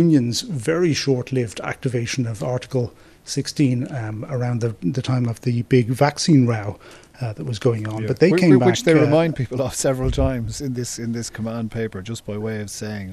[0.00, 2.92] Union's very short lived activation of Article
[3.24, 6.78] 16 um, around the, the time of the big vaccine row.
[7.22, 8.08] Uh, that was going on, Yeah.
[8.08, 8.66] but they Wh- came wh- back.
[8.68, 12.24] which they uh, remind people of several times in this in this command paper, just
[12.24, 13.12] by way of saying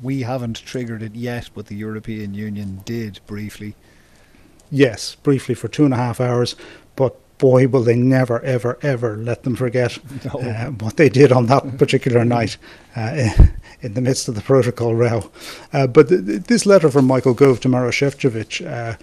[0.00, 3.74] we haven't triggered it yet, but the European Union did briefly.
[4.70, 6.54] Yes, briefly for two and a half hours,
[6.94, 10.40] but boy, will they never, ever, ever let them forget No.
[10.40, 12.56] uh, what they did on that particular night
[12.94, 13.28] uh,
[13.82, 15.30] in the midst of the protocol row.
[15.72, 18.96] Uh, but th- th- this letter from Michael Gove to Maroš Šefčovič uh,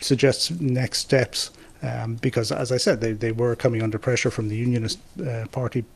[0.00, 1.50] suggests next steps.
[1.82, 5.46] Um, because, as I said, they, they were coming under pressure from the Unionist uh,
[5.50, 5.86] Party,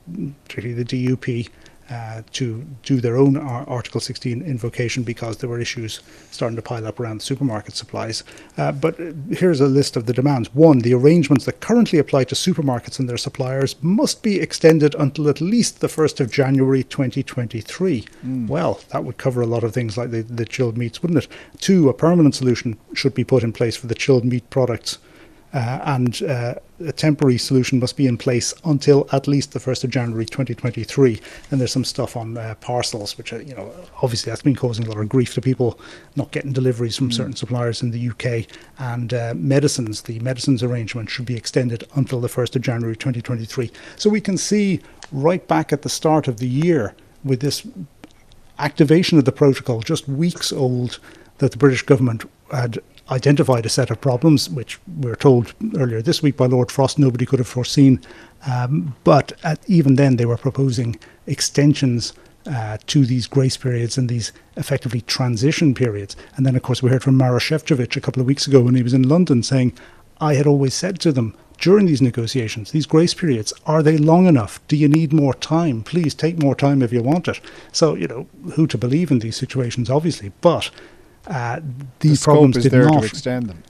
[0.46, 1.50] particularly the DUP,
[1.90, 6.62] uh, to do their own Ar- Article 16 invocation because there were issues starting to
[6.62, 8.24] pile up around supermarket supplies.
[8.56, 10.54] Uh, but uh, here's a list of the demands.
[10.54, 15.28] One, the arrangements that currently apply to supermarkets and their suppliers must be extended until
[15.28, 18.04] at least the 1st of January 2023.
[18.46, 21.28] Well, that would cover a lot of things like the, the chilled meats, wouldn't it?
[21.58, 24.98] Two, a permanent solution should be put in place for the chilled meat products.
[25.54, 29.84] Uh, and uh, a temporary solution must be in place until at least the 1st
[29.84, 31.20] of January 2023.
[31.50, 34.84] And there's some stuff on uh, parcels, which, are, you know, obviously that's been causing
[34.84, 35.78] a lot of grief to people
[36.16, 38.48] not getting deliveries from certain suppliers in the UK.
[38.78, 43.70] And uh, medicines, the medicines arrangement should be extended until the 1st of January 2023.
[43.94, 44.80] So we can see
[45.12, 47.64] right back at the start of the year with this
[48.58, 50.98] activation of the protocol just weeks old
[51.38, 56.00] that the British government had identified a set of problems, which we were told earlier
[56.00, 58.00] this week by Lord Frost nobody could have foreseen.
[58.50, 62.12] Um, but at, even then, they were proposing extensions
[62.46, 66.16] uh, to these grace periods and these effectively transition periods.
[66.36, 68.74] And then, of course, we heard from Maroš Šefčovič a couple of weeks ago when
[68.74, 69.72] he was in London saying,
[70.20, 74.26] I had always said to them during these negotiations, these grace periods, are they long
[74.26, 74.60] enough?
[74.68, 75.82] Do you need more time?
[75.82, 77.40] Please take more time if you want it.
[77.72, 80.32] So, you know, who to believe in these situations, obviously.
[80.40, 80.70] But
[81.26, 81.60] uh,
[82.00, 83.62] these the scope problems is did there not to extend them.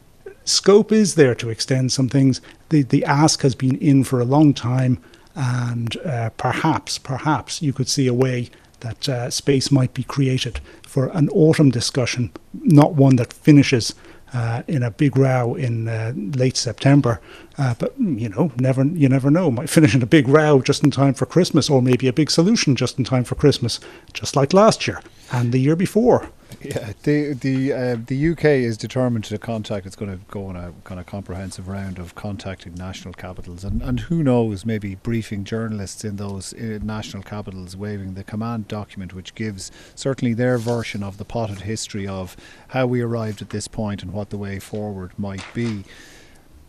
[0.45, 2.41] scope is there to extend some things.
[2.71, 4.99] The the ask has been in for a long time,
[5.35, 10.61] and uh, perhaps perhaps you could see a way that uh, space might be created
[10.87, 13.95] for an autumn discussion, not one that finishes.
[14.33, 17.21] Uh, in a big row in uh, late September,
[17.57, 19.49] uh, but you know, never you never know.
[19.49, 22.33] Might finish in a big row just in time for Christmas, or maybe a big
[22.33, 23.79] solution just in time for Christmas,
[24.13, 26.31] just like last year and the year before.
[26.65, 29.87] Yeah, the the uh, the UK is determined to contact.
[29.87, 33.83] It's going to go on a kind of comprehensive round of contacting national capitals, and
[33.83, 39.15] and who knows, maybe briefing journalists in those uh, national capitals, waving the command document,
[39.15, 42.37] which gives certainly their version of the potted history of
[42.69, 45.85] how we arrived at this point and what the way forward might be.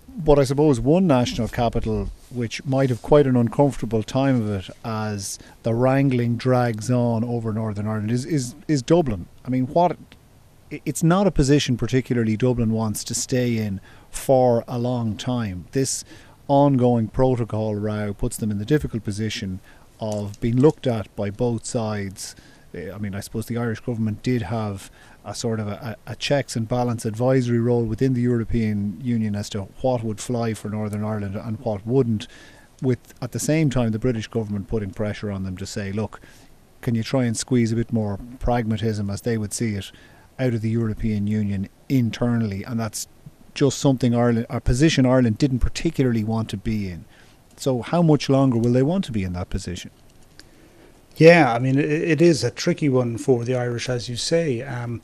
[0.08, 4.70] But I suppose one national capital which might have quite an uncomfortable time of it
[4.84, 9.28] as the wrangling drags on over Northern Ireland is, is, is Dublin.
[9.46, 9.98] I mean, what
[10.70, 15.66] it's not a position particularly Dublin wants to stay in for a long time.
[15.72, 16.04] This
[16.48, 19.60] ongoing protocol row puts them in the difficult position
[20.00, 22.36] of being looked at by both sides.
[22.74, 24.92] Eh, I mean, I suppose the Irish government did have
[25.26, 29.50] a sort of a, a checks and balance advisory role within the European Union as
[29.50, 32.28] to what would fly for Northern Ireland and what wouldn't.
[32.82, 36.22] With at the same time the British government putting pressure on them to say, look,
[36.82, 39.92] can you try and squeeze a bit more pragmatism, as they would see it,
[40.38, 42.64] out of the European Union internally?
[42.64, 43.08] And that's
[43.56, 47.06] just something Ireland, a position Ireland didn't particularly want to be in.
[47.58, 49.90] So, how much longer will they want to be in that position?
[51.18, 54.62] Yeah, I mean, it, is a tricky one for the Irish, as you say.
[54.62, 55.02] Um,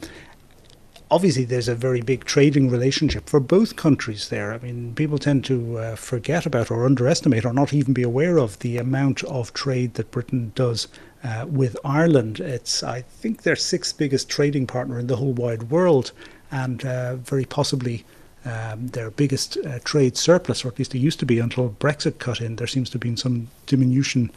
[1.09, 4.53] obviously, there's a very big trading relationship for both countries there.
[4.53, 8.39] I mean, people tend to uh, forget about or underestimate or not even be aware
[8.39, 10.89] of the amount of trade that Britain does
[11.23, 12.41] uh, with Ireland.
[12.41, 16.11] It's, I think, their sixth biggest trading partner in the whole wide world.
[16.51, 18.03] and uh, very possibly
[18.43, 22.19] um, their biggest uh, trade surplus, or at least it used to be until Brexit
[22.19, 22.57] cut in.
[22.57, 24.31] There seems to have been some diminution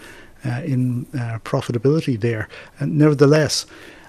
[0.44, 2.48] in uh, profitability there.
[2.78, 3.66] And nevertheless,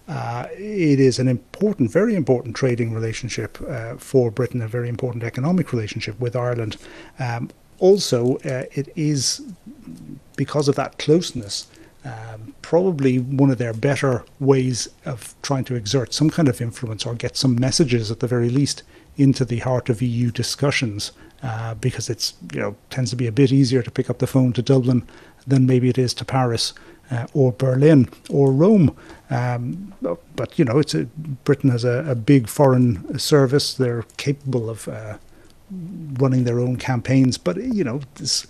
[0.07, 5.23] uh, it is an important, very important trading relationship uh, for Britain, a very important
[5.23, 6.77] economic relationship with Ireland.
[7.19, 9.41] Um, also, uh, it is
[10.35, 11.67] because of that closeness.
[12.03, 17.03] Um, probably one of their better ways of trying to exert some kind of influence
[17.03, 18.83] or get some messages at the very least
[19.17, 21.11] into the heart of EU discussions
[21.41, 24.27] uh, because it's you know tends to be a bit easier to pick up the
[24.27, 25.07] phone to Dublin
[25.47, 26.73] than maybe it is to Paris
[27.11, 28.95] uh, or Berlin or Rome.
[29.29, 29.93] Um,
[30.35, 31.05] but you know, it's a,
[31.43, 33.73] Britain has a, a, big foreign service.
[33.73, 35.17] They're capable of uh,
[36.19, 37.37] running their own campaigns.
[37.37, 38.47] But you know, there's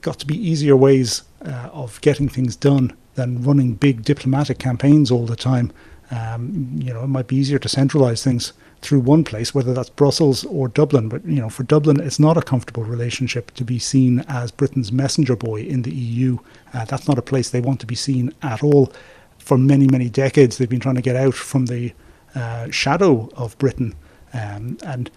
[0.00, 5.10] got to be easier ways uh, of getting things done than running big diplomatic campaigns
[5.10, 5.72] all the time.
[6.10, 8.52] Um, you know, it might be easier to centralise things
[8.82, 11.08] through one place, whether that's Brussels or Dublin.
[11.08, 14.92] But you know, for Dublin, it's not a comfortable relationship to be seen as Britain's
[14.92, 16.38] messenger boy in the EU.
[16.72, 18.92] Uh, that's not a place they want to be seen at all.
[19.38, 21.92] For many, many decades, they've been trying to get out from the
[22.34, 23.94] uh, shadow of Britain,
[24.32, 25.10] um, and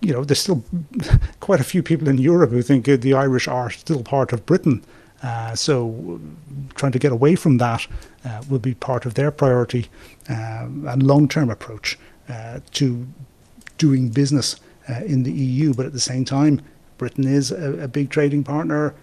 [0.00, 0.64] you know, there's still
[1.40, 4.84] quite a few people in Europe who think the Irish are still part of Britain.
[5.22, 6.20] Uh, so,
[6.74, 7.86] trying to get away from that
[8.24, 9.88] uh, will be part of their priority
[10.28, 11.98] um, and long-term approach uh,
[12.72, 13.06] to
[13.78, 14.56] doing business
[14.88, 15.74] uh, in the EU.
[15.74, 16.60] But at the same time,
[16.98, 18.94] Britain is a, a big trading partner,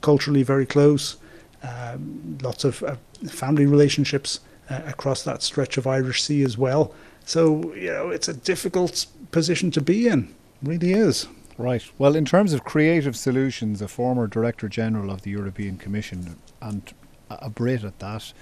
[0.00, 1.16] culturally very close,
[1.62, 2.96] um, lots of uh,
[3.28, 6.94] family relationships uh, across that stretch of Irish Sea as well.
[7.24, 11.26] So, you know, it's a difficult position to be in, really is.
[11.58, 11.84] Right.
[11.98, 16.92] Well, in terms of creative solutions, a former Director General of the European Commission and
[17.28, 18.32] a Brit at that,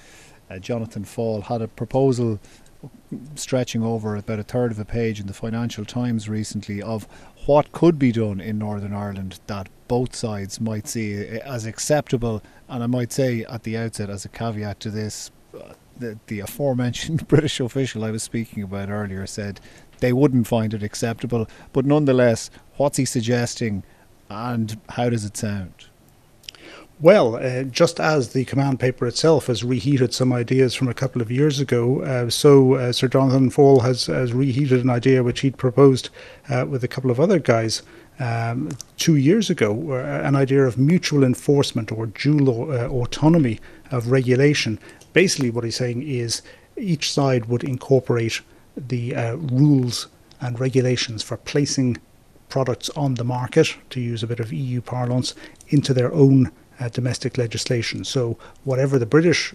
[0.50, 2.38] uh, Jonathan Faull, had a proposal
[3.34, 7.06] stretching over about a third of a page in the Financial Times recently of
[7.46, 12.42] what could be done in Northern Ireland that both sides might see as acceptable.
[12.68, 16.40] And I might say at the outset, as a caveat to this, uh, the, the
[16.40, 19.60] aforementioned British official I was speaking about earlier said
[20.00, 21.48] they wouldn't find it acceptable.
[21.72, 23.82] But nonetheless, what's he suggesting
[24.28, 25.86] and how does it sound?
[26.98, 31.20] Well, uh, just as the command paper itself has reheated some ideas from a couple
[31.20, 35.40] of years ago, uh, so uh, Sir Jonathan Faull has, has reheated an idea which
[35.40, 36.08] he'd proposed
[36.48, 37.82] uh, with a couple of other guys
[38.18, 44.10] um, two years ago, uh, an idea of mutual enforcement or dual uh, autonomy of
[44.10, 44.78] regulation.
[45.12, 46.40] Basically, what he's saying is
[46.78, 48.40] each side would incorporate
[48.74, 50.06] the rules
[50.40, 51.98] and regulations for placing
[52.48, 55.34] products on the market, to use a bit of EU parlance,
[55.68, 58.04] into their own uh, domestic legislation.
[58.04, 59.54] So, whatever the British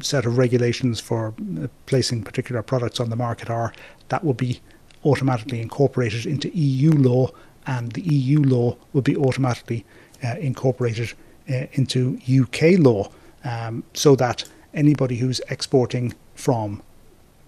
[0.00, 3.72] set of regulations for uh, placing particular products on the market are,
[4.08, 4.60] that will be
[5.04, 7.30] automatically incorporated into EU law,
[7.66, 9.84] and the EU law will be automatically
[10.24, 11.12] uh, incorporated
[11.50, 13.10] uh, into UK law,
[13.44, 14.44] um, so that
[14.74, 16.82] anybody who's exporting from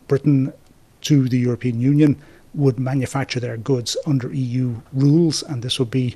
[0.08, 0.52] Britain
[1.02, 2.20] to the European Union
[2.54, 6.14] would manufacture their goods under EU rules, and this would be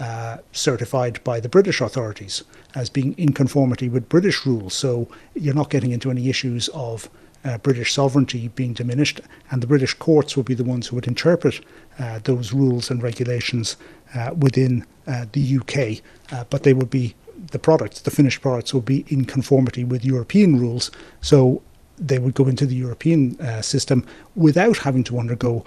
[0.00, 2.42] uh, certified by the British authorities
[2.74, 4.74] as being in conformity with British rules.
[4.74, 7.10] So you're not getting into any issues of
[7.44, 9.20] uh, British sovereignty being diminished,
[9.50, 11.60] and the British courts will be the ones who would interpret
[11.98, 13.76] uh, those rules and regulations
[14.14, 16.02] uh, within uh, the UK.
[16.32, 17.14] Uh, but they would be
[17.52, 20.90] the products, the finished products, would be in conformity with European rules.
[21.20, 21.62] So
[21.98, 25.64] they would go into the European uh, system without having to undergo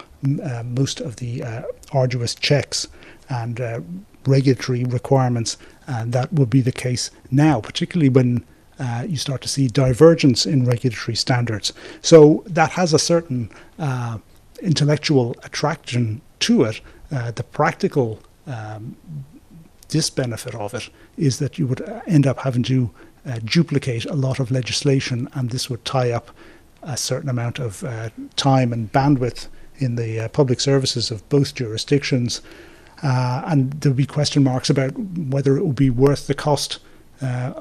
[0.64, 1.44] most of the
[1.92, 2.88] arduous checks
[3.30, 3.60] and
[4.28, 5.58] regulatory requirements,
[5.88, 8.46] and that would be the case now, particularly when
[8.80, 11.74] uh, you start to see divergence in regulatory standards.
[12.02, 13.50] So that has a certain
[13.80, 14.18] uh,
[14.62, 16.82] intellectual attraction to it.
[17.12, 18.96] Uh, the practical um,
[19.90, 22.90] disbenefit of it is that you would end up having to
[23.26, 26.32] uh, duplicate a lot of legislation, and this would tie up
[26.82, 29.48] a certain amount of uh, time and bandwidth
[29.78, 32.42] in the uh, public services of both jurisdictions.
[33.04, 36.80] Uh, and there'll be question marks about whether it will be worth the cost
[37.22, 37.54] uh,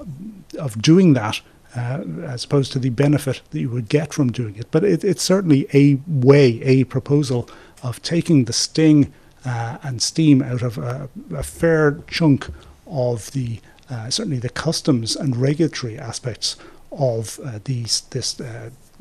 [0.59, 1.41] of doing that,
[1.77, 4.71] uh, as opposed to the benefit that you would get from doing it.
[4.71, 7.49] But it, it's certainly a way, a proposal
[7.83, 9.13] of taking the sting
[9.45, 12.49] uh, and steam out of a, a fair chunk
[12.87, 16.57] of the uh, certainly the customs and regulatory aspects
[16.93, 18.41] of uh, these this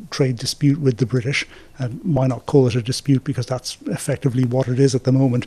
[0.09, 1.45] trade dispute with the British,
[1.77, 3.23] and why not call it a dispute?
[3.23, 5.45] Because that's effectively what it is at the moment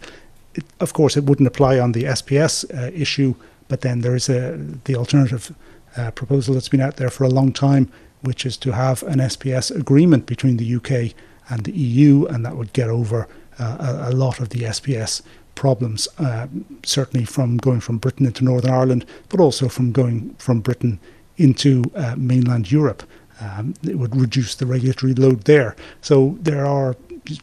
[0.54, 3.34] it, of course, it wouldn't apply on the SPS uh, issue,
[3.68, 5.54] but then there is a the alternative
[5.96, 7.90] uh, proposal that's been out there for a long time,
[8.22, 11.14] which is to have an SPS agreement between the UK
[11.48, 13.28] and the EU, and that would get over
[13.58, 15.22] uh, a, a, lot of the SPS
[15.54, 16.46] problems, uh,
[16.84, 20.98] certainly from going from Britain into Northern Ireland, but also from going from Britain
[21.36, 23.02] into uh, mainland Europe.
[23.40, 25.76] Um, it would reduce the regulatory load there.
[26.00, 26.96] So there are,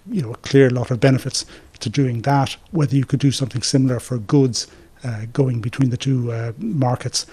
[0.10, 1.46] you know, a clear lot of benefits
[1.82, 2.56] to doing that.
[2.72, 4.68] Whether you could do something similar for goods
[5.04, 7.26] uh, going between the two uh, markets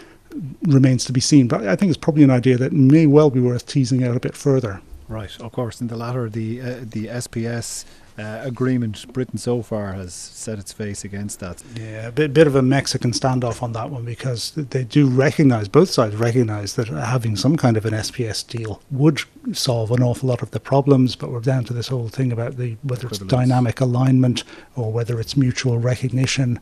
[0.62, 1.49] remains to be seen.
[1.49, 4.20] But I think it's probably an idea that may well be worth teasing out a
[4.20, 4.80] bit further.
[5.09, 5.80] Right, of course.
[5.80, 7.84] In the latter, the uh, the SPS
[8.19, 11.62] uh, agreement, Britain so far has set its face against that.
[11.77, 15.69] Yeah, a bit, bit of a Mexican standoff on that one because they do recognise,
[15.69, 19.21] both sides recognise that having some kind of an SPS deal would
[19.53, 22.57] solve an awful lot of the problems, but we're down to this whole thing about
[22.57, 24.43] the whether it's dynamic alignment
[24.75, 26.61] or whether it's mutual recognition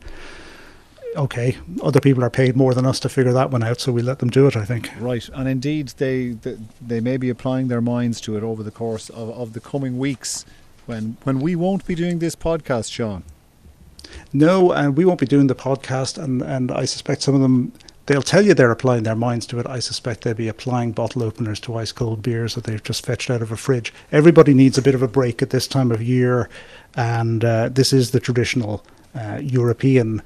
[1.15, 4.03] okay, other people are paid more than us to figure that one out, so we
[4.03, 4.55] let them do it.
[4.55, 4.91] I think.
[4.99, 8.69] Right, and indeed they they, they may be applying their minds to it over the
[8.71, 10.45] course of, of the coming weeks
[10.87, 13.23] when when we won't be doing this podcast, Sean.
[14.33, 17.73] No, and we won't be doing the podcast, and and I suspect some of them.
[18.07, 19.67] They'll tell you they're applying their minds to it.
[19.67, 23.29] I suspect they'll be applying bottle openers to ice cold beers that they've just fetched
[23.29, 23.93] out of a fridge.
[24.13, 26.49] Everybody needs a bit of a break at this time of year,
[26.95, 30.21] and uh, this is the traditional uh, European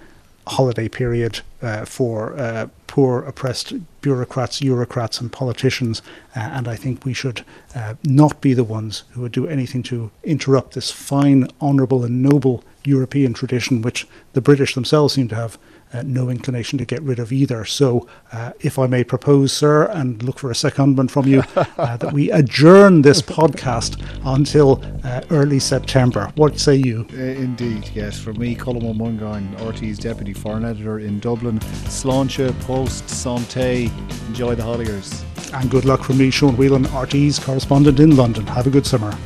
[0.46, 6.02] holiday period uh, for uh, poor, oppressed bureaucrats, bureaucrats, and politicians.
[6.36, 7.46] Uh, and I think we should
[7.76, 12.22] uh, not be the ones who would do anything to interrupt this fine, honourable, and
[12.22, 15.58] noble European tradition, which the British themselves seem to have
[15.94, 17.66] uh, no inclination to get rid of either.
[17.66, 21.98] So, uh, if I may propose, sir, and look for a secondment from you, uh,
[21.98, 26.32] that we adjourn this podcast until uh, early September.
[26.36, 27.08] What say you?
[27.14, 28.18] Uh, indeed, yes.
[28.20, 33.91] For me, Colm O'Mungan, RTÉ's Deputy Foreign Editor in Dublin, Sláinte, Post, Santé.
[34.28, 35.26] Enjoy the holidays.
[35.54, 38.48] And good luck from me, Sean Whelan, RTÉ's correspondent in London.
[38.48, 39.18] Have a good summer.